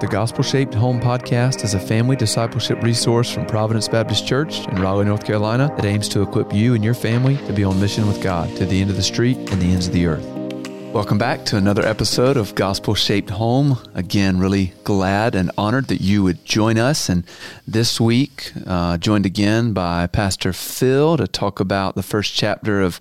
The 0.00 0.06
Gospel 0.06 0.44
Shaped 0.44 0.74
Home 0.74 1.00
podcast 1.00 1.64
is 1.64 1.74
a 1.74 1.80
family 1.80 2.14
discipleship 2.14 2.80
resource 2.84 3.32
from 3.32 3.46
Providence 3.46 3.88
Baptist 3.88 4.28
Church 4.28 4.64
in 4.68 4.80
Raleigh, 4.80 5.06
North 5.06 5.24
Carolina 5.24 5.74
that 5.74 5.84
aims 5.84 6.08
to 6.10 6.22
equip 6.22 6.54
you 6.54 6.74
and 6.74 6.84
your 6.84 6.94
family 6.94 7.36
to 7.48 7.52
be 7.52 7.64
on 7.64 7.80
mission 7.80 8.06
with 8.06 8.22
God 8.22 8.48
to 8.58 8.64
the 8.64 8.80
end 8.80 8.90
of 8.90 8.96
the 8.96 9.02
street 9.02 9.36
and 9.36 9.60
the 9.60 9.72
ends 9.72 9.88
of 9.88 9.92
the 9.92 10.06
earth. 10.06 10.24
Welcome 10.94 11.18
back 11.18 11.44
to 11.46 11.56
another 11.56 11.84
episode 11.84 12.36
of 12.36 12.54
Gospel 12.54 12.94
Shaped 12.94 13.30
Home. 13.30 13.76
Again, 13.92 14.38
really 14.38 14.72
glad 14.84 15.34
and 15.34 15.50
honored 15.58 15.88
that 15.88 16.00
you 16.00 16.22
would 16.22 16.44
join 16.44 16.78
us. 16.78 17.08
And 17.08 17.24
this 17.66 18.00
week, 18.00 18.52
uh, 18.68 18.98
joined 18.98 19.26
again 19.26 19.72
by 19.72 20.06
Pastor 20.06 20.52
Phil 20.52 21.16
to 21.16 21.26
talk 21.26 21.58
about 21.58 21.96
the 21.96 22.04
first 22.04 22.34
chapter 22.34 22.80
of 22.80 23.00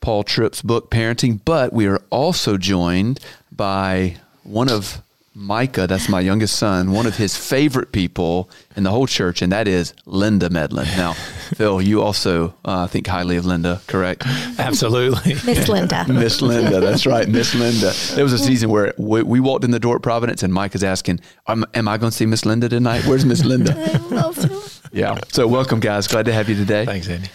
Paul 0.00 0.22
Tripp's 0.22 0.62
book, 0.62 0.88
Parenting. 0.88 1.40
But 1.44 1.72
we 1.72 1.88
are 1.88 2.00
also 2.10 2.56
joined 2.56 3.18
by 3.50 4.18
one 4.44 4.70
of 4.70 5.02
Micah, 5.34 5.86
that's 5.86 6.08
my 6.08 6.20
youngest 6.20 6.56
son, 6.56 6.90
one 6.90 7.06
of 7.06 7.16
his 7.16 7.36
favorite 7.36 7.92
people 7.92 8.50
in 8.74 8.82
the 8.82 8.90
whole 8.90 9.06
church, 9.06 9.40
and 9.40 9.52
that 9.52 9.68
is 9.68 9.94
Linda 10.04 10.50
Medlin. 10.50 10.88
Now, 10.96 11.12
Phil, 11.12 11.80
you 11.80 12.02
also 12.02 12.54
uh, 12.64 12.86
think 12.88 13.06
highly 13.06 13.36
of 13.36 13.46
Linda, 13.46 13.80
correct? 13.86 14.24
Absolutely. 14.58 15.34
Miss 15.46 15.68
Linda. 15.68 16.06
Miss 16.08 16.42
Linda, 16.42 16.80
that's 16.80 17.06
right, 17.06 17.28
Miss 17.28 17.54
Linda. 17.54 17.92
There 18.14 18.24
was 18.24 18.32
a 18.32 18.38
season 18.38 18.70
where 18.70 18.94
we, 18.96 19.22
we, 19.22 19.38
walked 19.38 19.64
in 19.64 19.70
the 19.70 19.78
door 19.78 19.96
at 19.96 20.02
Providence, 20.02 20.42
and 20.42 20.52
Mike 20.52 20.74
is 20.74 20.82
asking, 20.82 21.20
Am, 21.46 21.64
am 21.74 21.86
I 21.86 21.98
going 21.98 22.10
to 22.10 22.16
see 22.16 22.26
Miss 22.26 22.44
Linda 22.44 22.68
tonight? 22.68 23.04
Where's 23.04 23.24
Miss 23.24 23.44
Linda? 23.44 23.74
yeah. 24.92 25.18
So, 25.28 25.46
welcome, 25.46 25.78
guys. 25.78 26.08
Glad 26.08 26.24
to 26.26 26.32
have 26.32 26.48
you 26.48 26.56
today. 26.56 26.84
Thanks, 26.84 27.08
Andy. 27.08 27.28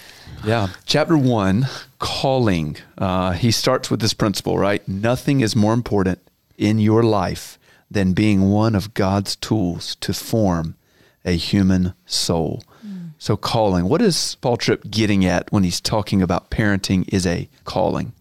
Yeah. 0.44 0.70
Chapter 0.86 1.18
one, 1.18 1.68
calling. 2.00 2.76
Uh, 2.98 3.32
he 3.32 3.52
starts 3.52 3.90
with 3.90 4.02
this 4.02 4.14
principle, 4.14 4.58
right? 4.58 4.86
Nothing 4.90 5.40
is 5.40 5.56
more 5.56 5.74
important 5.74 6.20
in 6.58 6.80
your 6.80 7.04
life 7.04 7.58
than 7.94 8.14
being 8.14 8.50
one 8.50 8.76
of 8.76 8.94
God's 8.94 9.36
tools 9.36 9.96
to 9.98 10.14
form 10.14 10.76
a 11.26 11.38
human 11.38 11.94
soul. 12.06 12.64
Mm. 12.86 13.12
So, 13.18 13.38
calling, 13.38 13.88
what 13.88 14.02
is 14.02 14.36
Paul 14.42 14.58
Tripp 14.58 14.90
getting 14.90 15.26
at 15.26 15.52
when 15.52 15.64
he's 15.64 15.80
talking 15.80 16.22
about 16.22 16.50
parenting 16.50 17.06
is 17.14 17.26
a 17.26 17.48
calling? 17.64 18.14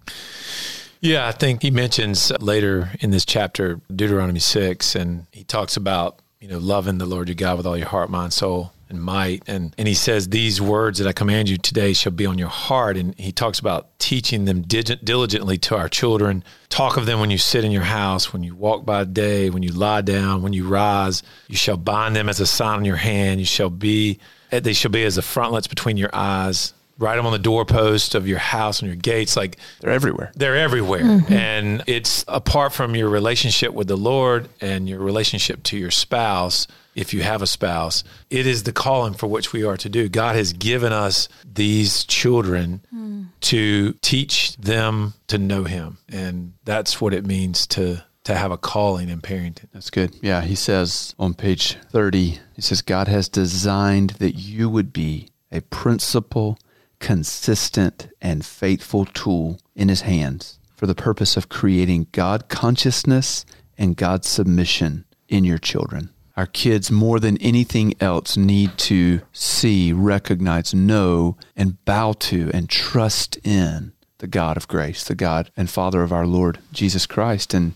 Yeah, 1.00 1.26
I 1.26 1.32
think 1.32 1.62
he 1.62 1.72
mentions 1.72 2.30
later 2.40 2.92
in 3.00 3.10
this 3.10 3.24
chapter 3.24 3.80
Deuteronomy 3.94 4.38
6, 4.38 4.94
and 4.94 5.26
he 5.32 5.42
talks 5.42 5.76
about, 5.76 6.20
you 6.40 6.46
know, 6.46 6.58
loving 6.58 6.98
the 6.98 7.06
Lord 7.06 7.28
your 7.28 7.34
God 7.34 7.56
with 7.56 7.66
all 7.66 7.76
your 7.76 7.88
heart, 7.88 8.08
mind, 8.08 8.32
soul, 8.32 8.72
and 8.92 9.02
might. 9.02 9.42
And, 9.46 9.74
and 9.76 9.88
he 9.88 9.94
says, 9.94 10.28
These 10.28 10.60
words 10.60 10.98
that 10.98 11.08
I 11.08 11.12
command 11.12 11.48
you 11.48 11.56
today 11.56 11.92
shall 11.92 12.12
be 12.12 12.26
on 12.26 12.38
your 12.38 12.48
heart. 12.48 12.96
And 12.96 13.18
he 13.18 13.32
talks 13.32 13.58
about 13.58 13.98
teaching 13.98 14.44
them 14.44 14.62
diligently 14.62 15.58
to 15.58 15.76
our 15.76 15.88
children. 15.88 16.44
Talk 16.68 16.96
of 16.96 17.06
them 17.06 17.20
when 17.20 17.30
you 17.30 17.38
sit 17.38 17.64
in 17.64 17.70
your 17.70 17.82
house, 17.82 18.32
when 18.32 18.42
you 18.42 18.54
walk 18.54 18.84
by 18.84 19.04
day, 19.04 19.50
when 19.50 19.62
you 19.62 19.72
lie 19.72 20.02
down, 20.02 20.42
when 20.42 20.52
you 20.52 20.68
rise. 20.68 21.22
You 21.48 21.56
shall 21.56 21.76
bind 21.76 22.14
them 22.14 22.28
as 22.28 22.40
a 22.40 22.46
sign 22.46 22.78
on 22.78 22.84
your 22.84 22.96
hand. 22.96 23.40
You 23.40 23.46
shall 23.46 23.70
be, 23.70 24.18
they 24.50 24.72
shall 24.72 24.90
be 24.90 25.04
as 25.04 25.16
the 25.16 25.22
frontlets 25.22 25.66
between 25.66 25.96
your 25.96 26.10
eyes 26.12 26.74
write 26.98 27.16
them 27.16 27.26
on 27.26 27.32
the 27.32 27.38
doorpost 27.38 28.14
of 28.14 28.28
your 28.28 28.38
house 28.38 28.80
and 28.80 28.86
your 28.86 28.96
gates 28.96 29.36
like 29.36 29.56
they're 29.80 29.90
everywhere 29.90 30.30
they're 30.36 30.56
everywhere 30.56 31.02
mm-hmm. 31.02 31.32
and 31.32 31.82
it's 31.86 32.24
apart 32.28 32.72
from 32.72 32.94
your 32.94 33.08
relationship 33.08 33.72
with 33.72 33.88
the 33.88 33.96
lord 33.96 34.48
and 34.60 34.88
your 34.88 35.00
relationship 35.00 35.62
to 35.62 35.76
your 35.76 35.90
spouse 35.90 36.66
if 36.94 37.14
you 37.14 37.22
have 37.22 37.42
a 37.42 37.46
spouse, 37.46 38.04
it 38.30 38.46
is 38.46 38.64
the 38.64 38.72
calling 38.72 39.14
for 39.14 39.26
which 39.26 39.52
we 39.52 39.64
are 39.64 39.76
to 39.76 39.88
do. 39.88 40.08
God 40.08 40.36
has 40.36 40.52
given 40.52 40.92
us 40.92 41.28
these 41.44 42.04
children 42.04 42.84
mm. 42.94 43.26
to 43.40 43.94
teach 44.02 44.56
them 44.56 45.14
to 45.28 45.38
know 45.38 45.64
Him. 45.64 45.98
And 46.08 46.54
that's 46.64 47.00
what 47.00 47.14
it 47.14 47.26
means 47.26 47.66
to 47.68 48.04
to 48.24 48.36
have 48.36 48.52
a 48.52 48.58
calling 48.58 49.08
in 49.08 49.20
parenting. 49.20 49.66
That's 49.72 49.90
good. 49.90 50.14
Yeah, 50.20 50.42
he 50.42 50.54
says 50.54 51.12
on 51.18 51.34
page 51.34 51.76
30, 51.90 52.38
he 52.54 52.62
says 52.62 52.80
God 52.80 53.08
has 53.08 53.28
designed 53.28 54.10
that 54.20 54.34
you 54.34 54.68
would 54.68 54.92
be 54.92 55.30
a 55.50 55.60
principal, 55.60 56.56
consistent, 57.00 58.08
and 58.20 58.44
faithful 58.44 59.06
tool 59.06 59.58
in 59.74 59.88
his 59.88 60.02
hands 60.02 60.60
for 60.76 60.86
the 60.86 60.94
purpose 60.94 61.36
of 61.36 61.48
creating 61.48 62.06
God 62.12 62.48
consciousness 62.48 63.44
and 63.76 63.96
God 63.96 64.24
submission 64.24 65.04
in 65.28 65.44
your 65.44 65.58
children. 65.58 66.10
Our 66.36 66.46
kids, 66.46 66.90
more 66.90 67.20
than 67.20 67.36
anything 67.38 67.94
else, 68.00 68.36
need 68.36 68.78
to 68.78 69.20
see, 69.32 69.92
recognize, 69.92 70.72
know, 70.72 71.36
and 71.54 71.82
bow 71.84 72.14
to 72.14 72.50
and 72.54 72.68
trust 72.68 73.38
in 73.44 73.92
the 74.18 74.26
God 74.26 74.56
of 74.56 74.68
grace, 74.68 75.04
the 75.04 75.14
God 75.14 75.50
and 75.56 75.68
Father 75.68 76.02
of 76.02 76.12
our 76.12 76.26
Lord 76.26 76.58
Jesus 76.72 77.06
Christ. 77.06 77.52
And 77.52 77.74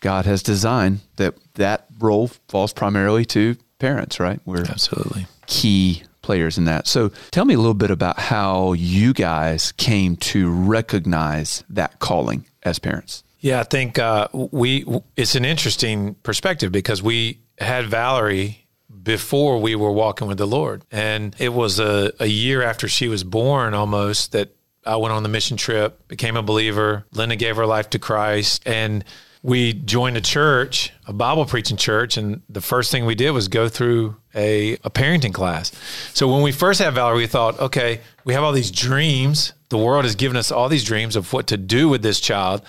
God 0.00 0.26
has 0.26 0.42
designed 0.42 1.00
that 1.16 1.34
that 1.54 1.86
role 1.98 2.28
falls 2.48 2.72
primarily 2.72 3.24
to 3.26 3.56
parents, 3.78 4.20
right? 4.20 4.40
We're 4.44 4.64
absolutely 4.64 5.26
key 5.46 6.02
players 6.22 6.58
in 6.58 6.66
that. 6.66 6.86
So 6.86 7.10
tell 7.30 7.46
me 7.46 7.54
a 7.54 7.58
little 7.58 7.74
bit 7.74 7.90
about 7.90 8.18
how 8.18 8.74
you 8.74 9.12
guys 9.14 9.72
came 9.72 10.16
to 10.16 10.50
recognize 10.50 11.64
that 11.70 11.98
calling 12.00 12.44
as 12.62 12.78
parents. 12.78 13.24
Yeah, 13.40 13.60
I 13.60 13.62
think 13.62 13.98
uh, 13.98 14.28
we. 14.32 14.84
It's 15.16 15.36
an 15.36 15.44
interesting 15.44 16.16
perspective 16.16 16.72
because 16.72 17.02
we 17.02 17.38
had 17.58 17.86
Valerie 17.86 18.66
before 19.02 19.58
we 19.60 19.74
were 19.74 19.92
walking 19.92 20.28
with 20.28 20.38
the 20.38 20.46
Lord. 20.46 20.84
And 20.90 21.34
it 21.38 21.52
was 21.52 21.78
a, 21.78 22.12
a 22.20 22.26
year 22.26 22.62
after 22.62 22.88
she 22.88 23.08
was 23.08 23.24
born 23.24 23.74
almost 23.74 24.32
that 24.32 24.54
I 24.84 24.96
went 24.96 25.12
on 25.12 25.22
the 25.22 25.28
mission 25.28 25.56
trip, 25.56 26.08
became 26.08 26.36
a 26.36 26.42
believer. 26.42 27.04
Linda 27.12 27.36
gave 27.36 27.56
her 27.56 27.66
life 27.66 27.90
to 27.90 27.98
Christ. 27.98 28.62
And 28.66 29.04
we 29.42 29.72
joined 29.72 30.16
a 30.16 30.20
church, 30.20 30.92
a 31.06 31.12
Bible 31.12 31.44
preaching 31.44 31.76
church, 31.76 32.16
and 32.16 32.42
the 32.48 32.60
first 32.60 32.90
thing 32.90 33.06
we 33.06 33.14
did 33.14 33.30
was 33.30 33.48
go 33.48 33.68
through 33.68 34.16
a, 34.34 34.74
a 34.84 34.90
parenting 34.90 35.32
class. 35.32 35.70
So 36.12 36.32
when 36.32 36.42
we 36.42 36.52
first 36.52 36.80
had 36.80 36.94
Valerie, 36.94 37.18
we 37.18 37.26
thought, 37.26 37.58
okay, 37.60 38.00
we 38.24 38.34
have 38.34 38.42
all 38.42 38.52
these 38.52 38.70
dreams. 38.70 39.52
The 39.68 39.78
world 39.78 40.04
has 40.04 40.16
given 40.16 40.36
us 40.36 40.50
all 40.50 40.68
these 40.68 40.84
dreams 40.84 41.14
of 41.16 41.32
what 41.32 41.46
to 41.48 41.56
do 41.56 41.88
with 41.88 42.02
this 42.02 42.20
child 42.20 42.62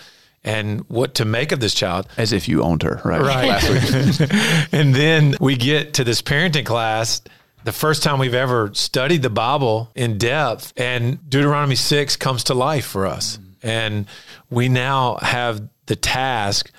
and 0.44 0.82
what 0.90 1.16
to 1.16 1.26
make 1.26 1.52
of 1.52 1.60
this 1.60 1.74
child. 1.74 2.08
As 2.18 2.32
if 2.32 2.48
you 2.48 2.64
owned 2.64 2.84
her, 2.84 3.02
right? 3.04 3.22
Right. 3.22 4.70
and 4.72 4.96
then 4.96 5.36
we 5.40 5.56
get 5.56 5.96
to 5.96 6.04
this 6.04 6.22
parenting 6.22 6.66
class, 6.66 7.22
the 7.64 7.72
first 7.72 8.04
time 8.04 8.20
we've 8.20 8.34
ever 8.34 8.72
studied 8.74 9.22
the 9.22 9.30
Bible 9.30 9.92
in 9.96 10.18
depth, 10.18 10.74
and 10.78 11.30
Deuteronomy 11.30 11.76
6 11.76 12.16
comes 12.16 12.46
to 12.46 12.54
life 12.54 12.86
for 12.86 13.06
us. 13.06 13.38
And 13.62 14.08
we 14.50 14.70
now 14.70 15.18
have 15.18 15.68
the 15.88 15.96
task 15.96 16.72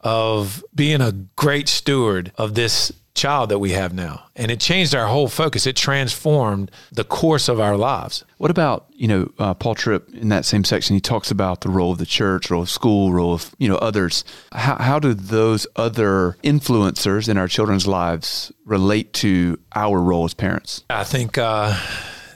of 0.00 0.62
being 0.74 1.00
a 1.00 1.12
great 1.12 1.68
steward 1.68 2.32
of 2.36 2.54
this 2.54 2.92
child 3.16 3.48
that 3.50 3.58
we 3.58 3.72
have 3.72 3.92
now. 3.92 4.24
And 4.36 4.50
it 4.50 4.60
changed 4.60 4.94
our 4.94 5.06
whole 5.06 5.28
focus. 5.28 5.66
It 5.66 5.74
transformed 5.74 6.70
the 6.92 7.04
course 7.04 7.48
of 7.48 7.58
our 7.58 7.76
lives. 7.76 8.24
What 8.38 8.50
about, 8.50 8.86
you 8.92 9.08
know, 9.08 9.32
uh, 9.38 9.54
Paul 9.54 9.74
Tripp 9.74 10.14
in 10.14 10.28
that 10.28 10.44
same 10.44 10.62
section, 10.62 10.94
he 10.94 11.00
talks 11.00 11.30
about 11.30 11.62
the 11.62 11.70
role 11.70 11.92
of 11.92 11.98
the 11.98 12.06
church, 12.06 12.50
role 12.50 12.62
of 12.62 12.70
school, 12.70 13.12
role 13.12 13.32
of, 13.34 13.54
you 13.58 13.68
know, 13.68 13.76
others. 13.76 14.24
How, 14.52 14.76
how 14.76 14.98
do 14.98 15.14
those 15.14 15.66
other 15.74 16.36
influencers 16.44 17.28
in 17.28 17.38
our 17.38 17.48
children's 17.48 17.86
lives 17.86 18.52
relate 18.64 19.12
to 19.14 19.58
our 19.74 20.00
role 20.00 20.24
as 20.24 20.34
parents? 20.34 20.84
I 20.90 21.04
think, 21.04 21.38
uh, 21.38 21.76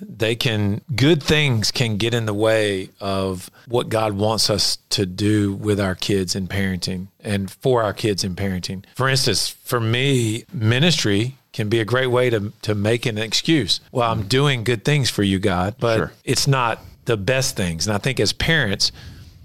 they 0.01 0.35
can 0.35 0.81
good 0.95 1.23
things 1.23 1.71
can 1.71 1.97
get 1.97 2.15
in 2.15 2.27
the 2.27 2.35
way 2.35 2.91
of 3.01 3.51
what 3.67 3.89
God 3.89 4.15
wants 4.15 4.51
us 4.51 4.79
to 4.91 5.07
do 5.07 5.53
with 5.55 5.81
our 5.81 5.95
kids 5.95 6.35
in 6.35 6.49
parenting 6.49 7.09
and 7.21 7.51
for 7.51 7.83
our 7.83 7.93
kids 7.93 8.25
in 8.25 8.35
parenting. 8.35 8.85
For 8.95 9.09
instance, 9.09 9.49
for 9.49 9.81
me, 9.81 10.45
ministry 10.53 11.37
can 11.53 11.69
be 11.69 11.81
a 11.81 11.85
great 11.85 12.09
way 12.09 12.31
to 12.31 12.53
to 12.63 12.75
make 12.75 13.07
an 13.07 13.19
excuse. 13.19 13.81
Well, 13.93 14.11
I'm 14.11 14.25
doing 14.25 14.65
good 14.65 14.85
things 14.85 15.11
for 15.11 15.23
you, 15.23 15.39
God, 15.39 15.77
but 15.79 15.97
sure. 15.97 16.13
it's 16.25 16.47
not 16.47 16.81
the 17.05 17.17
best 17.17 17.57
things. 17.57 17.87
And 17.87 17.95
I 17.95 17.99
think 17.99 18.21
as 18.21 18.33
parents, 18.33 18.93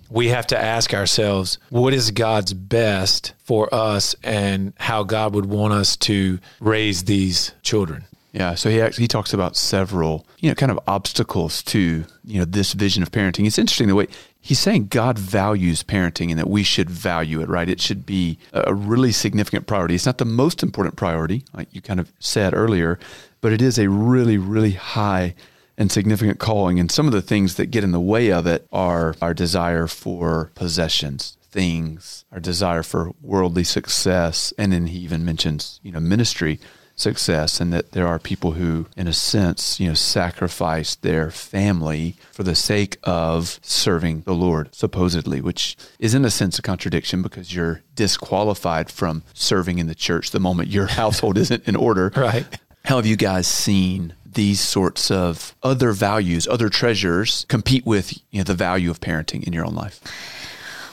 we 0.09 0.29
have 0.29 0.47
to 0.47 0.57
ask 0.57 0.93
ourselves, 0.93 1.57
what 1.69 1.93
is 1.93 2.11
God's 2.11 2.53
best 2.53 3.33
for 3.43 3.73
us 3.73 4.15
and 4.23 4.73
how 4.77 5.03
God 5.03 5.33
would 5.33 5.47
want 5.47 5.73
us 5.73 5.95
to 5.97 6.39
raise 6.59 7.05
these 7.05 7.53
children? 7.63 8.05
Yeah, 8.35 8.55
so 8.55 8.69
he 8.69 8.81
actually, 8.81 9.05
he 9.05 9.07
talks 9.07 9.31
about 9.31 9.55
several, 9.55 10.27
you 10.39 10.49
know, 10.49 10.55
kind 10.55 10.69
of 10.69 10.77
obstacles 10.87 11.63
to, 11.63 12.03
you 12.25 12.39
know, 12.39 12.43
this 12.43 12.73
vision 12.73 13.01
of 13.01 13.09
parenting. 13.09 13.47
It's 13.47 13.57
interesting 13.57 13.87
the 13.87 13.95
way 13.95 14.07
he's 14.41 14.59
saying 14.59 14.87
God 14.87 15.17
values 15.17 15.83
parenting 15.83 16.31
and 16.31 16.37
that 16.37 16.49
we 16.49 16.61
should 16.61 16.89
value 16.89 17.39
it, 17.39 17.47
right? 17.47 17.69
It 17.69 17.79
should 17.79 18.05
be 18.05 18.37
a 18.51 18.73
really 18.73 19.13
significant 19.13 19.67
priority. 19.67 19.95
It's 19.95 20.05
not 20.05 20.17
the 20.17 20.25
most 20.25 20.63
important 20.63 20.97
priority, 20.97 21.45
like 21.53 21.73
you 21.73 21.81
kind 21.81 21.97
of 21.97 22.11
said 22.19 22.53
earlier, 22.53 22.99
but 23.39 23.53
it 23.53 23.61
is 23.61 23.79
a 23.79 23.89
really, 23.89 24.37
really 24.37 24.71
high 24.71 25.33
and 25.77 25.89
significant 25.89 26.37
calling. 26.37 26.77
And 26.77 26.91
some 26.91 27.07
of 27.07 27.13
the 27.13 27.21
things 27.21 27.55
that 27.55 27.67
get 27.67 27.85
in 27.85 27.93
the 27.93 28.01
way 28.01 28.33
of 28.33 28.45
it 28.47 28.67
are 28.69 29.15
our 29.21 29.33
desire 29.33 29.87
for 29.87 30.51
possessions, 30.55 31.37
things, 31.41 32.25
our 32.33 32.41
desire 32.41 32.83
for 32.83 33.13
worldly 33.21 33.63
success. 33.63 34.53
And 34.57 34.73
then 34.73 34.87
he 34.87 34.99
even 34.99 35.23
mentions, 35.23 35.79
you 35.83 35.93
know, 35.93 36.01
ministry 36.01 36.59
success 36.95 37.59
and 37.59 37.73
that 37.73 37.91
there 37.91 38.07
are 38.07 38.17
people 38.19 38.51
who 38.53 38.85
in 38.95 39.07
a 39.07 39.13
sense 39.13 39.79
you 39.79 39.87
know 39.87 39.93
sacrifice 39.93 40.95
their 40.95 41.29
family 41.29 42.15
for 42.31 42.43
the 42.43 42.55
sake 42.55 42.97
of 43.03 43.59
serving 43.61 44.21
the 44.21 44.33
lord 44.33 44.73
supposedly 44.73 45.41
which 45.41 45.75
is 45.99 46.13
in 46.13 46.23
a 46.23 46.29
sense 46.29 46.57
a 46.57 46.61
contradiction 46.61 47.21
because 47.21 47.53
you're 47.53 47.81
disqualified 47.95 48.89
from 48.89 49.23
serving 49.33 49.77
in 49.77 49.87
the 49.87 49.95
church 49.95 50.31
the 50.31 50.39
moment 50.39 50.69
your 50.69 50.87
household 51.01 51.37
isn't 51.37 51.67
in 51.67 51.75
order 51.75 52.11
Right. 52.15 52.45
how 52.85 52.95
have 52.95 53.05
you 53.05 53.17
guys 53.17 53.45
seen 53.45 54.13
these 54.25 54.59
sorts 54.61 55.11
of 55.11 55.53
other 55.63 55.91
values 55.91 56.47
other 56.47 56.69
treasures 56.69 57.45
compete 57.49 57.85
with 57.85 58.13
you 58.31 58.39
know 58.39 58.43
the 58.43 58.53
value 58.53 58.89
of 58.89 59.01
parenting 59.01 59.43
in 59.43 59.51
your 59.53 59.65
own 59.65 59.75
life 59.75 59.99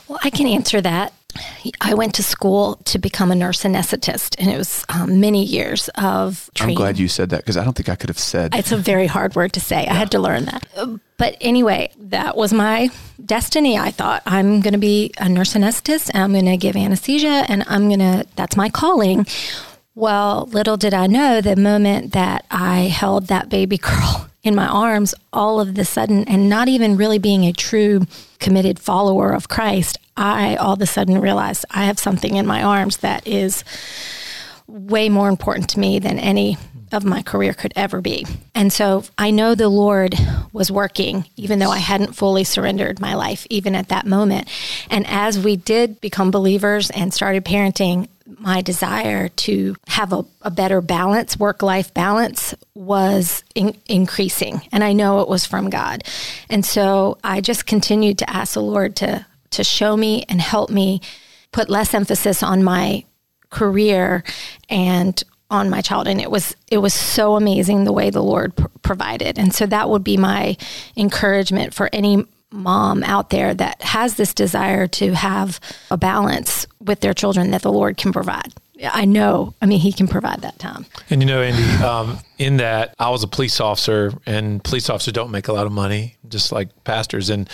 Well, 0.09 0.19
I 0.25 0.31
can 0.31 0.47
answer 0.47 0.81
that. 0.81 1.13
I 1.81 1.95
went 1.95 2.15
to 2.17 2.23
school 2.23 2.77
to 2.85 2.99
become 2.99 3.31
a 3.31 3.35
nurse 3.35 3.63
anesthetist, 3.65 4.37
and 4.39 4.51
it 4.51 4.57
was 4.59 4.85
um, 4.89 5.21
many 5.21 5.45
years 5.45 5.89
of 5.97 6.51
training. 6.55 6.77
i'm 6.77 6.81
glad 6.83 6.99
you 6.99 7.09
said 7.09 7.31
that 7.31 7.39
because 7.39 7.57
i 7.57 7.65
don't 7.65 7.75
think 7.75 7.89
i 7.89 7.95
could 7.97 8.09
have 8.11 8.19
said 8.19 8.55
It's 8.55 8.73
a 8.73 8.77
very 8.77 9.07
hard 9.07 9.35
word 9.35 9.53
to 9.55 9.61
say. 9.61 9.87
I 9.87 9.95
had 9.95 10.11
to 10.13 10.19
learn 10.19 10.45
that. 10.47 10.67
But 11.17 11.37
anyway, 11.41 11.93
that 11.99 12.37
was 12.37 12.53
my 12.53 12.91
destiny. 13.25 13.79
I 13.79 13.91
thought 13.93 14.23
I'm 14.27 14.61
going 14.61 14.73
to 14.73 14.79
be 14.81 15.13
a 15.19 15.29
nurse 15.29 15.55
anesthetist 15.55 16.11
and 16.13 16.23
I'm 16.23 16.33
going 16.33 16.47
to 16.47 16.57
give 16.57 16.75
anesthesia 16.77 17.45
and 17.49 17.63
I'm 17.69 17.87
going 17.89 18.01
to, 18.01 18.27
that's 18.35 18.57
my 18.57 18.69
calling. 18.69 19.27
Well, 19.95 20.49
little 20.53 20.77
did 20.77 20.95
I 20.95 21.07
know 21.07 21.41
the 21.41 21.55
moment 21.55 22.13
that 22.15 22.45
I 22.51 22.83
held 22.89 23.29
that 23.29 23.49
baby 23.49 23.79
girl 23.89 24.22
in 24.43 24.55
my 24.55 24.67
arms, 24.67 25.15
all 25.33 25.61
of 25.61 25.75
the 25.75 25.85
sudden, 25.85 26.25
and 26.25 26.49
not 26.49 26.69
even 26.69 26.97
really 26.97 27.19
being 27.19 27.45
a 27.45 27.53
true 27.53 28.07
committed 28.41 28.79
follower 28.79 29.33
of 29.33 29.49
Christ, 29.49 29.99
I 30.17 30.57
all 30.57 30.75
of 30.75 30.83
a 30.83 30.87
sudden 30.87 31.21
realized 31.21 31.65
I 31.71 31.85
have 31.85 31.99
something 31.99 32.37
in 32.37 32.47
my 32.47 32.63
arms 32.63 32.99
that 32.99 33.27
is 33.27 33.65
way 34.67 35.09
more 35.09 35.29
important 35.29 35.69
to 35.71 35.79
me 35.79 35.99
than 35.99 36.19
any 36.19 36.59
of 36.93 37.05
my 37.05 37.23
career 37.23 37.55
could 37.55 37.73
ever 37.75 38.01
be. 38.01 38.27
And 38.55 38.73
so 38.73 39.05
I 39.17 39.31
know 39.31 39.55
the 39.55 39.69
Lord 39.69 40.15
was 40.53 40.71
working, 40.71 41.25
even 41.37 41.59
though 41.59 41.71
I 41.71 41.79
hadn't 41.79 42.15
fully 42.15 42.45
surrendered 42.45 43.01
my 43.01 43.15
life, 43.15 43.47
even 43.49 43.75
at 43.75 43.89
that 43.89 44.07
moment. 44.07 44.49
And 44.91 45.07
as 45.07 45.39
we 45.39 45.57
did 45.57 46.01
become 46.01 46.31
believers 46.31 46.91
and 46.91 47.15
started 47.15 47.45
parenting, 47.45 48.09
my 48.39 48.63
desire 48.63 49.29
to 49.29 49.77
have 49.89 50.13
a, 50.13 50.25
a 50.43 50.51
better 50.51 50.81
balance, 50.81 51.39
work 51.39 51.63
life 51.63 51.93
balance, 51.95 52.55
was 52.75 53.45
in, 53.55 53.77
increasing. 53.87 54.63
And 54.73 54.83
I 54.83 54.93
know 54.93 55.21
it 55.21 55.29
was 55.29 55.47
from 55.47 55.71
God. 55.71 56.05
And 56.49 56.65
so 56.65 57.19
I 57.23 57.41
just 57.41 57.67
continued 57.67 58.19
to 58.19 58.31
ask 58.31 58.55
the 58.55 58.63
Lord 58.63 58.97
to, 58.97 59.27
to 59.51 59.65
show 59.65 59.97
me 59.97 60.25
and 60.29 60.41
help 60.41 60.71
me 60.71 61.01
put 61.53 61.69
less 61.69 61.95
emphasis 61.95 62.43
on 62.43 62.65
my 62.65 63.05
career 63.51 64.25
and 64.69 65.23
on 65.51 65.69
my 65.69 65.83
child 65.83 66.09
and 66.09 66.19
it 66.19 66.31
was 66.31 66.57
it 66.71 66.79
was 66.79 66.95
so 66.95 67.37
amazing 67.37 67.85
the 67.85 67.93
way 67.93 68.09
the 68.09 68.23
lord 68.23 68.57
pr- 68.57 68.69
provided 68.81 69.39
and 69.39 69.55
so 69.55 69.67
that 69.67 69.91
would 69.91 70.03
be 70.03 70.17
my 70.17 70.57
encouragement 70.97 71.75
for 71.75 71.91
any 71.93 72.27
mom 72.53 73.03
out 73.03 73.31
there 73.31 73.55
that 73.55 73.83
has 73.83 74.15
this 74.15 74.35
desire 74.35 74.87
to 74.87 75.15
have 75.15 75.61
a 75.91 75.97
balance 75.97 76.67
with 76.81 77.01
their 77.01 77.15
children 77.15 77.51
that 77.51 77.63
the 77.63 77.73
lord 77.73 77.97
can 77.97 78.13
provide. 78.13 78.53
I 78.85 79.05
know. 79.05 79.55
I 79.63 79.67
mean 79.67 79.81
he 79.81 79.93
can 79.93 80.09
provide 80.09 80.43
that 80.43 80.59
time. 80.59 80.87
And 81.09 81.23
you 81.23 81.27
know, 81.27 81.41
Andy, 81.43 81.85
um, 81.85 82.19
in 82.39 82.57
that 82.57 82.95
I 82.99 83.11
was 83.11 83.23
a 83.23 83.29
police 83.29 83.61
officer, 83.61 84.13
and 84.27 84.63
police 84.65 84.91
officers 84.91 85.13
don't 85.13 85.31
make 85.31 85.49
a 85.49 85.53
lot 85.53 85.67
of 85.67 85.73
money, 85.73 86.17
just 86.29 86.51
like 86.51 86.69
pastors. 86.85 87.31
And 87.31 87.49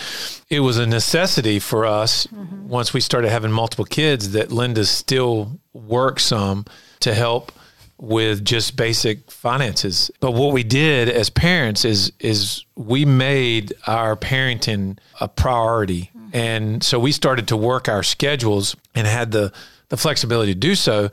it 0.49 0.61
was 0.61 0.79
a 0.79 0.87
necessity 0.87 1.59
for 1.59 1.85
us 1.85 2.27
once 2.65 2.95
we 2.95 3.01
started 3.01 3.31
having 3.31 3.51
multiple 3.51 3.85
kids 3.85 4.33
that 4.33 4.51
Linda 4.51 4.85
still 4.87 5.61
worked 5.75 6.23
some 6.23 6.65
to 7.01 7.15
help 7.15 7.53
with 7.99 8.45
just 8.45 8.77
basic 8.77 9.31
finances. 9.31 10.11
But 10.21 10.33
what 10.33 10.53
we 10.53 10.63
did 10.63 11.09
as 11.09 11.31
parents 11.31 11.85
is 11.85 12.13
is 12.21 12.65
we 12.77 13.05
made 13.05 13.75
our 13.87 14.17
parenting 14.17 14.99
a 15.21 15.29
priority. 15.29 16.11
And 16.33 16.83
so 16.83 16.99
we 16.99 17.13
started 17.13 17.49
to 17.49 17.57
work 17.57 17.89
our 17.89 18.03
schedules 18.03 18.77
and 18.95 19.07
had 19.07 19.33
the 19.33 19.53
the 19.89 19.97
flexibility 19.97 20.53
to 20.53 20.59
do 20.59 20.75
so 20.75 21.11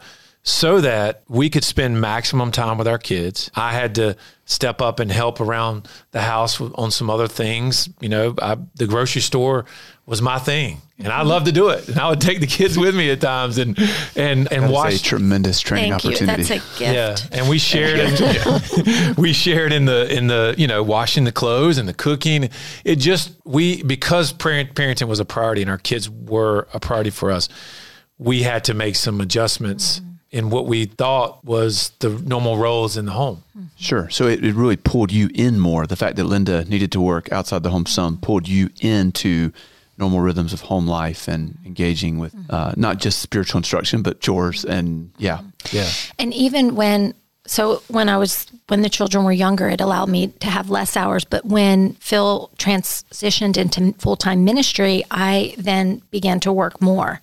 so 0.48 0.80
that 0.80 1.24
we 1.28 1.50
could 1.50 1.64
spend 1.64 2.00
maximum 2.00 2.52
time 2.52 2.78
with 2.78 2.88
our 2.88 3.00
kids. 3.00 3.50
I 3.56 3.74
had 3.74 3.96
to 3.96 4.16
step 4.46 4.80
up 4.80 5.00
and 5.00 5.12
help 5.12 5.42
around 5.42 5.88
the 6.12 6.22
house 6.22 6.62
on 6.62 6.92
some 6.92 7.10
other 7.10 7.28
things. 7.28 7.90
You 8.00 8.10
know, 8.10 8.36
I, 8.40 8.56
the 8.76 8.86
grocery 8.86 9.22
store 9.22 9.66
was 10.06 10.22
my 10.22 10.38
thing, 10.38 10.84
and 11.00 11.08
I 11.08 11.24
loved 11.24 11.48
to 11.48 11.52
do 11.52 11.70
it. 11.70 11.90
And 11.90 11.98
I 11.98 12.08
would 12.10 12.22
take 12.22 12.42
the 12.42 12.48
kids 12.48 12.78
with 12.78 12.96
me 12.96 13.10
at 13.10 13.22
times 13.22 13.58
and 13.58 13.76
and 14.16 14.48
and 14.52 14.66
That's 14.66 14.72
watch 14.72 14.94
a 14.94 15.02
tremendous 15.02 15.60
training 15.62 15.94
thank 15.94 16.04
you 16.04 16.12
opportunity 16.12 16.44
that's 16.44 16.64
a 16.76 16.78
gift 16.78 17.32
yeah, 17.34 17.40
and 17.40 17.50
we 17.50 17.58
shared 17.58 18.00
in 18.00 19.16
we 19.18 19.34
shared 19.34 19.74
in 19.74 19.86
the 19.86 20.16
in 20.16 20.28
the 20.28 20.54
you 20.60 20.68
know 20.68 20.84
washing 20.84 21.24
the 21.24 21.32
clothes 21.32 21.80
and 21.80 21.90
the 21.90 21.94
cooking. 21.96 22.52
It 22.84 22.98
just 22.98 23.34
we 23.46 23.82
because 23.82 24.32
parent 24.32 24.76
parenting 24.76 25.08
was 25.08 25.20
a 25.20 25.26
priority 25.26 25.64
and 25.64 25.72
our 25.72 25.80
kids 25.80 26.08
were 26.08 26.68
a 26.72 26.80
priority 26.80 27.10
for 27.10 27.32
us. 27.32 27.50
We 28.20 28.44
had 28.44 28.66
to 28.66 28.76
make 28.76 28.96
some 28.96 29.20
adjustments 29.22 30.00
mm-hmm. 30.00 30.15
In 30.36 30.50
what 30.50 30.68
we 30.68 30.84
thought 30.84 31.46
was 31.46 31.92
the 32.00 32.10
normal 32.10 32.58
roles 32.58 32.98
in 32.98 33.06
the 33.06 33.14
home. 33.14 33.42
Sure. 33.78 34.10
So 34.10 34.28
it, 34.28 34.44
it 34.44 34.54
really 34.54 34.76
pulled 34.76 35.10
you 35.10 35.30
in 35.34 35.62
more. 35.62 35.88
The 35.88 35.96
fact 35.96 36.18
that 36.18 36.26
Linda 36.26 36.66
needed 36.66 36.92
to 36.92 37.00
work 37.00 37.32
outside 37.32 37.64
the 37.64 37.70
home 37.70 37.86
some 37.86 38.18
pulled 38.18 38.46
you 38.46 38.70
into 38.82 39.54
normal 39.98 40.20
rhythms 40.20 40.52
of 40.52 40.60
home 40.60 40.88
life 40.88 41.30
and 41.30 41.58
engaging 41.66 42.20
with 42.20 42.36
uh, 42.50 42.74
not 42.76 42.98
just 42.98 43.20
spiritual 43.20 43.60
instruction, 43.60 44.02
but 44.02 44.20
chores 44.20 44.66
and 44.66 45.10
yeah. 45.18 45.40
Yeah, 45.72 45.90
And 46.20 46.34
even 46.34 46.76
when, 46.76 47.14
so 47.48 47.84
when 47.88 48.10
I 48.10 48.18
was, 48.18 48.48
when 48.68 48.82
the 48.82 48.90
children 48.90 49.24
were 49.24 49.32
younger, 49.32 49.70
it 49.70 49.82
allowed 49.82 50.10
me 50.10 50.28
to 50.28 50.48
have 50.48 50.70
less 50.70 50.98
hours. 50.98 51.26
But 51.26 51.46
when 51.46 51.94
Phil 51.94 52.50
transitioned 52.58 53.58
into 53.58 53.94
full 54.00 54.16
time 54.16 54.44
ministry, 54.44 55.04
I 55.12 55.56
then 55.58 56.02
began 56.12 56.40
to 56.42 56.52
work 56.52 56.82
more. 56.82 57.22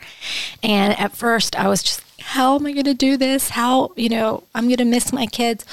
And 0.62 0.98
at 0.98 1.16
first, 1.16 1.58
I 1.58 1.68
was 1.68 1.82
just, 1.82 2.02
how 2.20 2.54
am 2.56 2.66
I 2.66 2.72
going 2.72 2.84
to 2.84 2.94
do 2.94 3.16
this? 3.16 3.50
How, 3.50 3.92
you 3.96 4.08
know, 4.08 4.44
I'm 4.54 4.66
going 4.66 4.76
to 4.76 4.84
miss 4.84 5.12
my 5.12 5.26
kids. 5.26 5.64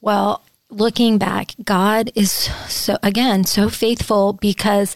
Well, 0.00 0.42
looking 0.70 1.18
back, 1.18 1.52
God 1.64 2.10
is 2.14 2.30
so, 2.32 2.98
again, 3.02 3.44
so 3.44 3.68
faithful 3.68 4.34
because 4.34 4.94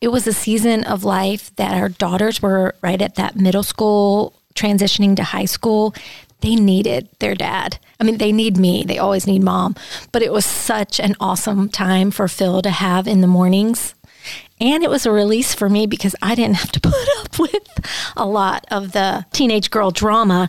it 0.00 0.08
was 0.08 0.26
a 0.26 0.32
season 0.32 0.84
of 0.84 1.04
life 1.04 1.54
that 1.56 1.74
our 1.74 1.88
daughters 1.88 2.42
were 2.42 2.74
right 2.82 3.00
at 3.00 3.14
that 3.14 3.36
middle 3.36 3.62
school 3.62 4.34
transitioning 4.54 5.16
to 5.16 5.22
high 5.22 5.44
school. 5.46 5.94
They 6.40 6.56
needed 6.56 7.08
their 7.18 7.34
dad. 7.34 7.78
I 7.98 8.04
mean, 8.04 8.18
they 8.18 8.32
need 8.32 8.56
me. 8.56 8.82
They 8.82 8.98
always 8.98 9.26
need 9.26 9.42
mom. 9.42 9.76
But 10.12 10.22
it 10.22 10.32
was 10.32 10.44
such 10.44 10.98
an 10.98 11.14
awesome 11.20 11.68
time 11.68 12.10
for 12.10 12.28
Phil 12.28 12.62
to 12.62 12.70
have 12.70 13.06
in 13.06 13.20
the 13.20 13.26
mornings. 13.26 13.94
And 14.60 14.82
it 14.82 14.90
was 14.90 15.06
a 15.06 15.12
release 15.12 15.54
for 15.54 15.68
me 15.68 15.86
because 15.86 16.14
I 16.20 16.34
didn't 16.34 16.56
have 16.56 16.72
to 16.72 16.80
put 16.80 17.08
up 17.18 17.38
with 17.38 17.90
a 18.16 18.26
lot 18.26 18.66
of 18.70 18.92
the 18.92 19.26
teenage 19.32 19.70
girl 19.70 19.90
drama. 19.90 20.48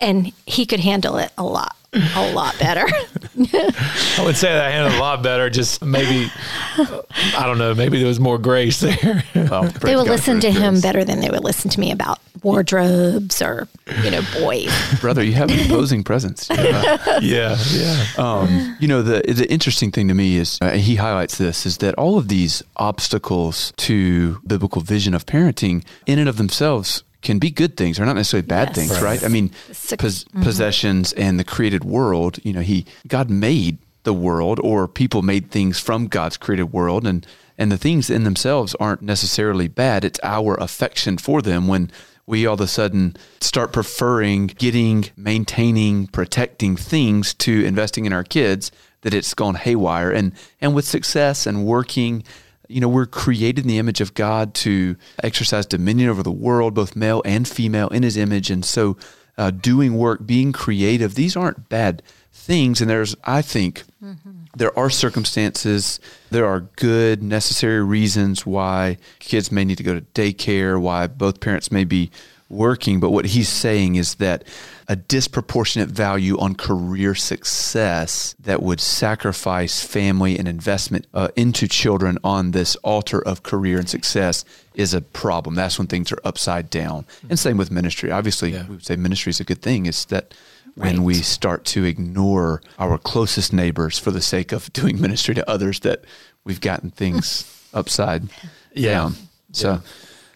And 0.00 0.32
he 0.46 0.64
could 0.64 0.80
handle 0.80 1.16
it 1.18 1.30
a 1.36 1.42
lot, 1.42 1.76
a 1.92 2.32
lot 2.32 2.58
better. 2.58 2.86
I 3.36 4.22
would 4.24 4.36
say 4.36 4.52
that 4.52 4.64
I 4.64 4.70
handled 4.70 4.94
a 4.94 5.00
lot 5.00 5.22
better. 5.22 5.50
Just 5.50 5.84
maybe 5.84 6.30
I 6.78 7.42
don't 7.44 7.58
know. 7.58 7.74
Maybe 7.74 7.98
there 7.98 8.06
was 8.06 8.20
more 8.20 8.38
grace 8.38 8.80
there. 8.80 9.24
Well, 9.34 9.64
they 9.64 9.96
would 9.96 10.06
God 10.06 10.08
listen 10.08 10.40
to 10.40 10.50
his 10.50 10.60
him 10.60 10.74
grace. 10.74 10.82
better 10.82 11.04
than 11.04 11.20
they 11.20 11.30
would 11.30 11.42
listen 11.44 11.70
to 11.70 11.80
me 11.80 11.90
about 11.90 12.20
wardrobes 12.42 13.42
or, 13.42 13.68
you 14.02 14.10
know, 14.10 14.22
boys. 14.34 14.70
Brother, 15.00 15.22
you 15.22 15.32
have 15.32 15.50
an 15.50 15.58
imposing 15.58 16.04
presence. 16.04 16.48
You 16.60 16.72
know, 16.72 16.98
yeah, 17.22 17.56
yeah. 17.72 18.06
um, 18.18 18.76
you 18.80 18.86
know, 18.86 19.02
the 19.02 19.22
the 19.32 19.50
interesting 19.50 19.90
thing 19.90 20.08
to 20.08 20.14
me 20.14 20.36
is 20.36 20.58
uh, 20.60 20.72
he 20.72 20.96
highlights 20.96 21.38
this 21.38 21.64
is 21.64 21.78
that 21.78 21.94
all 21.94 22.18
of 22.18 22.28
these 22.28 22.62
obstacles 22.76 23.72
to 23.78 24.40
biblical 24.46 24.82
vision 24.82 25.14
of 25.14 25.24
parenting, 25.24 25.82
in 26.06 26.18
and 26.18 26.28
of 26.28 26.36
themselves, 26.36 27.02
can 27.22 27.38
be 27.38 27.50
good 27.50 27.76
things. 27.76 27.96
They're 27.96 28.06
not 28.06 28.16
necessarily 28.16 28.46
bad 28.46 28.68
Yes. 28.68 28.76
things, 28.76 28.90
Right. 28.92 29.02
right? 29.02 29.24
I 29.24 29.28
mean, 29.28 29.50
Suc- 29.72 29.98
pos- 29.98 30.24
mm-hmm. 30.24 30.42
possessions 30.42 31.12
and 31.12 31.38
the 31.38 31.44
created 31.44 31.84
world. 31.84 32.38
You 32.42 32.52
know, 32.54 32.60
he 32.62 32.86
God 33.08 33.28
made 33.30 33.78
the 34.04 34.14
world, 34.14 34.58
or 34.62 34.88
people 34.88 35.20
made 35.22 35.50
things 35.50 35.78
from 35.78 36.06
God's 36.06 36.36
created 36.36 36.72
world, 36.72 37.06
and 37.06 37.26
and 37.58 37.70
the 37.70 37.76
things 37.76 38.08
in 38.08 38.24
themselves 38.24 38.74
aren't 38.80 39.02
necessarily 39.02 39.68
bad. 39.68 40.04
It's 40.04 40.18
our 40.22 40.54
affection 40.54 41.18
for 41.18 41.42
them 41.42 41.66
when 41.68 41.90
we 42.26 42.46
all 42.46 42.54
of 42.54 42.60
a 42.62 42.66
sudden 42.66 43.14
start 43.40 43.72
preferring 43.72 44.46
getting, 44.46 45.10
maintaining, 45.16 46.06
protecting 46.06 46.76
things 46.76 47.34
to 47.34 47.64
investing 47.64 48.06
in 48.06 48.12
our 48.14 48.24
kids 48.24 48.70
that 49.02 49.12
it's 49.12 49.34
gone 49.34 49.56
haywire. 49.56 50.10
And 50.10 50.32
and 50.60 50.74
with 50.74 50.86
success 50.86 51.46
and 51.46 51.66
working, 51.66 52.22
you 52.70 52.80
know, 52.80 52.88
we're 52.88 53.06
created 53.06 53.64
in 53.64 53.68
the 53.68 53.78
image 53.78 54.00
of 54.00 54.14
God 54.14 54.54
to 54.54 54.96
exercise 55.22 55.66
dominion 55.66 56.08
over 56.08 56.22
the 56.22 56.30
world, 56.30 56.74
both 56.74 56.94
male 56.96 57.22
and 57.24 57.46
female, 57.46 57.88
in 57.88 58.02
His 58.02 58.16
image. 58.16 58.50
And 58.50 58.64
so, 58.64 58.96
uh, 59.36 59.50
doing 59.50 59.96
work, 59.96 60.26
being 60.26 60.52
creative, 60.52 61.14
these 61.14 61.36
aren't 61.36 61.68
bad 61.68 62.02
things. 62.32 62.80
And 62.80 62.90
there's, 62.90 63.16
I 63.24 63.42
think, 63.42 63.84
there 64.56 64.76
are 64.78 64.90
circumstances, 64.90 66.00
there 66.30 66.46
are 66.46 66.60
good, 66.76 67.22
necessary 67.22 67.82
reasons 67.82 68.44
why 68.46 68.98
kids 69.18 69.50
may 69.50 69.64
need 69.64 69.78
to 69.78 69.82
go 69.84 69.94
to 69.94 70.00
daycare, 70.14 70.80
why 70.80 71.06
both 71.06 71.40
parents 71.40 71.70
may 71.70 71.84
be 71.84 72.10
working. 72.50 73.00
But 73.00 73.10
what 73.10 73.26
he's 73.26 73.48
saying 73.48 73.94
is 73.94 74.16
that 74.16 74.44
a 74.88 74.96
disproportionate 74.96 75.88
value 75.88 76.38
on 76.38 76.54
career 76.56 77.14
success 77.14 78.34
that 78.40 78.62
would 78.62 78.80
sacrifice 78.80 79.82
family 79.84 80.38
and 80.38 80.48
investment 80.48 81.06
uh, 81.14 81.28
into 81.36 81.68
children 81.68 82.18
on 82.24 82.50
this 82.50 82.74
altar 82.76 83.20
of 83.22 83.42
career 83.42 83.78
and 83.78 83.88
success 83.88 84.44
is 84.74 84.92
a 84.94 85.00
problem. 85.00 85.54
That's 85.54 85.78
when 85.78 85.86
things 85.86 86.10
are 86.12 86.18
upside 86.24 86.70
down. 86.70 87.06
And 87.28 87.38
same 87.38 87.56
with 87.56 87.70
ministry. 87.70 88.10
Obviously, 88.10 88.52
Yeah. 88.52 88.64
we 88.66 88.76
would 88.76 88.84
say 88.86 88.96
ministry 88.96 89.30
is 89.30 89.40
a 89.40 89.44
good 89.44 89.62
thing. 89.62 89.86
It's 89.86 90.04
that 90.06 90.34
when 90.74 90.96
Right. 90.98 91.04
we 91.04 91.14
start 91.14 91.64
to 91.66 91.84
ignore 91.84 92.62
our 92.78 92.96
closest 92.98 93.52
neighbors 93.52 93.98
for 93.98 94.10
the 94.10 94.20
sake 94.22 94.52
of 94.52 94.72
doing 94.72 95.00
ministry 95.00 95.34
to 95.34 95.48
others, 95.50 95.80
that 95.80 96.04
we've 96.44 96.60
gotten 96.60 96.90
things 96.90 97.44
upside 97.74 98.28
Yeah. 98.74 98.90
down. 98.94 99.16
So, 99.52 99.82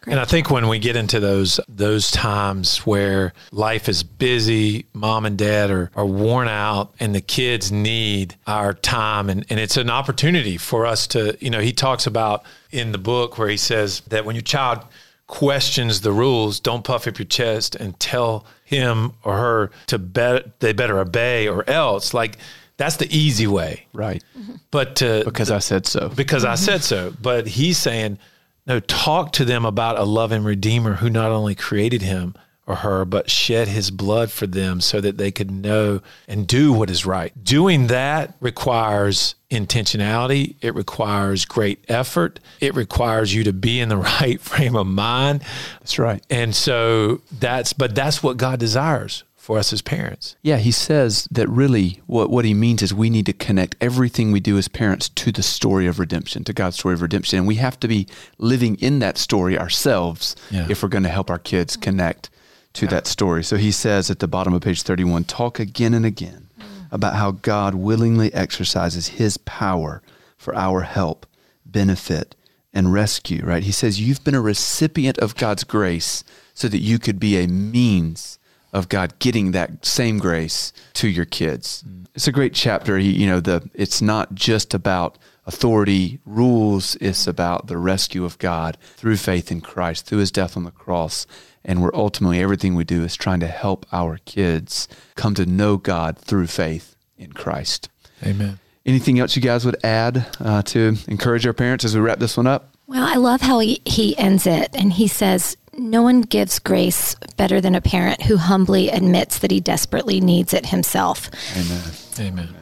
And 0.06 0.20
I 0.20 0.24
think 0.24 0.50
when 0.50 0.68
we 0.68 0.78
get 0.78 0.96
into 0.96 1.20
those 1.20 1.60
those 1.68 2.10
times 2.10 2.78
where 2.78 3.32
life 3.50 3.88
is 3.88 4.02
busy, 4.02 4.86
mom 4.92 5.26
and 5.26 5.38
dad 5.38 5.70
are, 5.70 5.90
are 5.94 6.06
worn 6.06 6.48
out 6.48 6.94
and 7.00 7.14
the 7.14 7.20
kids 7.20 7.72
need 7.72 8.36
our 8.46 8.74
time 8.74 9.30
and, 9.30 9.44
and 9.50 9.58
it's 9.60 9.76
an 9.76 9.90
opportunity 9.90 10.56
for 10.56 10.86
us 10.86 11.06
to, 11.08 11.36
you 11.40 11.50
know, 11.50 11.60
he 11.60 11.72
talks 11.72 12.06
about 12.06 12.44
in 12.70 12.92
the 12.92 12.98
book 12.98 13.38
where 13.38 13.48
he 13.48 13.56
says 13.56 14.00
that 14.08 14.24
when 14.24 14.34
your 14.34 14.42
child 14.42 14.84
questions 15.26 16.02
the 16.02 16.12
rules, 16.12 16.60
don't 16.60 16.84
puff 16.84 17.06
up 17.06 17.18
your 17.18 17.26
chest 17.26 17.74
and 17.74 17.98
tell 17.98 18.46
him 18.64 19.12
or 19.22 19.36
her 19.36 19.70
to 19.86 19.98
bet 19.98 20.60
they 20.60 20.72
better 20.72 20.98
obey 20.98 21.48
or 21.48 21.68
else. 21.68 22.12
Like 22.12 22.38
that's 22.76 22.96
the 22.96 23.16
easy 23.16 23.46
way. 23.46 23.86
right. 23.92 24.22
But 24.70 24.96
to 24.96 25.22
Because 25.24 25.50
I 25.50 25.60
said 25.60 25.86
so. 25.86 26.08
because 26.08 26.44
I 26.44 26.54
mm-hmm. 26.54 26.64
said 26.64 26.82
so. 26.82 27.12
But 27.22 27.46
he's 27.46 27.78
saying, 27.78 28.18
no, 28.66 28.80
talk 28.80 29.32
to 29.32 29.44
them 29.44 29.64
about 29.64 29.98
a 29.98 30.04
loving 30.04 30.44
Redeemer 30.44 30.94
who 30.94 31.10
not 31.10 31.30
only 31.30 31.54
created 31.54 32.02
him 32.02 32.34
or 32.66 32.76
her, 32.76 33.04
but 33.04 33.28
shed 33.30 33.68
his 33.68 33.90
blood 33.90 34.30
for 34.30 34.46
them 34.46 34.80
so 34.80 35.00
that 35.00 35.18
they 35.18 35.30
could 35.30 35.50
know 35.50 36.00
and 36.26 36.46
do 36.46 36.72
what 36.72 36.88
is 36.88 37.04
right. 37.04 37.32
Doing 37.44 37.88
that 37.88 38.34
requires 38.40 39.34
intentionality, 39.50 40.56
it 40.62 40.74
requires 40.74 41.44
great 41.44 41.84
effort, 41.88 42.40
it 42.60 42.74
requires 42.74 43.34
you 43.34 43.44
to 43.44 43.52
be 43.52 43.80
in 43.80 43.90
the 43.90 43.96
right 44.20 44.40
frame 44.40 44.76
of 44.76 44.86
mind. 44.86 45.42
That's 45.80 45.98
right. 45.98 46.24
And 46.30 46.54
so 46.54 47.20
that's, 47.38 47.74
but 47.74 47.94
that's 47.94 48.22
what 48.22 48.38
God 48.38 48.60
desires 48.60 49.24
for 49.44 49.58
us 49.58 49.74
as 49.74 49.82
parents. 49.82 50.36
Yeah, 50.40 50.56
he 50.56 50.70
says 50.70 51.28
that 51.30 51.46
really 51.50 52.00
what, 52.06 52.30
what 52.30 52.46
he 52.46 52.54
means 52.54 52.80
is 52.82 52.94
we 52.94 53.10
need 53.10 53.26
to 53.26 53.34
connect 53.34 53.76
everything 53.78 54.32
we 54.32 54.40
do 54.40 54.56
as 54.56 54.68
parents 54.68 55.10
to 55.10 55.30
the 55.32 55.42
story 55.42 55.86
of 55.86 55.98
redemption, 55.98 56.44
to 56.44 56.54
God's 56.54 56.78
story 56.78 56.94
of 56.94 57.02
redemption. 57.02 57.38
And 57.40 57.46
we 57.46 57.56
have 57.56 57.78
to 57.80 57.86
be 57.88 58.06
living 58.38 58.76
in 58.76 59.00
that 59.00 59.18
story 59.18 59.58
ourselves 59.58 60.34
Yeah. 60.50 60.66
if 60.70 60.82
we're 60.82 60.88
going 60.88 61.02
to 61.04 61.10
help 61.10 61.28
our 61.28 61.38
kids 61.38 61.76
connect 61.76 62.30
to 62.72 62.86
that 62.86 63.06
story. 63.06 63.44
So 63.44 63.58
he 63.58 63.70
says 63.70 64.10
at 64.10 64.20
the 64.20 64.26
bottom 64.26 64.54
of 64.54 64.62
page 64.62 64.80
31 64.82 65.24
talk 65.24 65.60
again 65.60 65.92
and 65.92 66.06
again 66.06 66.48
about 66.90 67.14
how 67.16 67.32
God 67.32 67.74
willingly 67.74 68.32
exercises 68.32 69.08
his 69.08 69.36
power 69.36 70.00
for 70.38 70.54
our 70.56 70.80
help, 70.80 71.26
benefit, 71.66 72.34
and 72.72 72.94
rescue, 72.94 73.44
right? 73.44 73.62
He 73.62 73.72
says 73.72 74.00
you've 74.00 74.24
been 74.24 74.34
a 74.34 74.40
recipient 74.40 75.18
of 75.18 75.36
God's 75.36 75.64
grace 75.64 76.24
so 76.54 76.66
that 76.68 76.78
you 76.78 76.98
could 76.98 77.20
be 77.20 77.36
a 77.36 77.46
means 77.46 78.38
of 78.74 78.88
God 78.88 79.18
getting 79.20 79.52
that 79.52 79.86
same 79.86 80.18
grace 80.18 80.72
to 80.94 81.08
your 81.08 81.24
kids. 81.24 81.84
It's 82.14 82.28
a 82.28 82.32
great 82.32 82.52
chapter. 82.52 82.98
He, 82.98 83.10
you 83.10 83.26
know, 83.26 83.40
the 83.40 83.70
it's 83.72 84.02
not 84.02 84.34
just 84.34 84.74
about 84.74 85.16
authority, 85.46 86.18
rules, 86.26 86.96
it's 86.96 87.26
about 87.26 87.68
the 87.68 87.78
rescue 87.78 88.24
of 88.24 88.38
God 88.38 88.76
through 88.96 89.16
faith 89.16 89.50
in 89.52 89.60
Christ, 89.60 90.06
through 90.06 90.18
his 90.18 90.32
death 90.32 90.56
on 90.56 90.64
the 90.64 90.70
cross. 90.70 91.26
And 91.64 91.82
we're 91.82 91.94
ultimately 91.94 92.40
everything 92.40 92.74
we 92.74 92.84
do 92.84 93.04
is 93.04 93.16
trying 93.16 93.40
to 93.40 93.46
help 93.46 93.86
our 93.92 94.18
kids 94.26 94.88
come 95.14 95.34
to 95.34 95.46
know 95.46 95.76
God 95.76 96.18
through 96.18 96.48
faith 96.48 96.96
in 97.16 97.32
Christ. 97.32 97.88
Amen. 98.22 98.58
Anything 98.84 99.18
else 99.18 99.34
you 99.34 99.40
guys 99.40 99.64
would 99.64 99.82
add 99.82 100.26
uh, 100.40 100.62
to 100.62 100.96
encourage 101.08 101.46
our 101.46 101.54
parents 101.54 101.84
as 101.84 101.94
we 101.94 102.00
wrap 102.00 102.18
this 102.18 102.36
one 102.36 102.46
up? 102.46 102.74
Well, 102.86 103.06
I 103.06 103.14
love 103.14 103.40
how 103.40 103.60
he, 103.60 103.80
he 103.86 104.16
ends 104.18 104.46
it. 104.46 104.68
And 104.74 104.92
he 104.92 105.08
says, 105.08 105.56
No 105.78 106.02
one 106.02 106.22
gives 106.22 106.58
grace 106.58 107.14
better 107.36 107.60
than 107.60 107.74
a 107.74 107.80
parent 107.80 108.22
who 108.22 108.36
humbly 108.36 108.88
admits 108.90 109.38
that 109.40 109.50
he 109.50 109.60
desperately 109.60 110.20
needs 110.20 110.54
it 110.54 110.66
himself. 110.66 111.30
Amen. 111.56 111.82
Amen. 112.20 112.54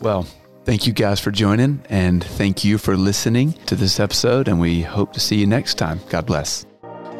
Well, 0.00 0.26
thank 0.64 0.86
you 0.86 0.92
guys 0.92 1.20
for 1.20 1.30
joining, 1.30 1.82
and 1.88 2.22
thank 2.22 2.64
you 2.64 2.78
for 2.78 2.96
listening 2.96 3.52
to 3.66 3.76
this 3.76 4.00
episode. 4.00 4.48
And 4.48 4.60
we 4.60 4.82
hope 4.82 5.12
to 5.14 5.20
see 5.20 5.36
you 5.36 5.46
next 5.46 5.74
time. 5.74 6.00
God 6.08 6.26
bless. 6.26 6.66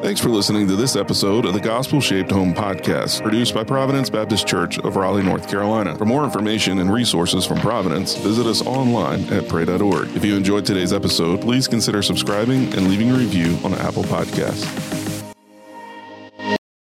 Thanks 0.02 0.20
for 0.20 0.28
listening 0.28 0.68
to 0.68 0.76
this 0.76 0.94
episode 0.94 1.46
of 1.46 1.54
the 1.54 1.60
Gospel 1.60 2.02
Shaped 2.02 2.30
Home 2.30 2.52
Podcast, 2.52 3.22
produced 3.22 3.54
by 3.54 3.64
Providence 3.64 4.10
Baptist 4.10 4.46
Church 4.46 4.78
of 4.78 4.94
Raleigh, 4.94 5.22
North 5.22 5.48
Carolina. 5.48 5.96
For 5.96 6.04
more 6.04 6.22
information 6.22 6.80
and 6.80 6.92
resources 6.92 7.46
from 7.46 7.60
Providence, 7.60 8.14
visit 8.14 8.46
us 8.46 8.64
online 8.64 9.24
at 9.32 9.48
pray.org. 9.48 10.14
If 10.14 10.24
you 10.24 10.36
enjoyed 10.36 10.66
today's 10.66 10.92
episode, 10.92 11.40
please 11.40 11.66
consider 11.66 12.02
subscribing 12.02 12.72
and 12.74 12.88
leaving 12.88 13.10
a 13.10 13.14
review 13.14 13.58
on 13.64 13.72
Apple 13.74 14.04
Podcasts. 14.04 14.95